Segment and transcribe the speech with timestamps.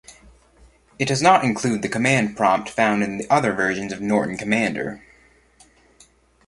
[0.97, 5.03] It does not include the command prompt found in other versions of Norton Commander.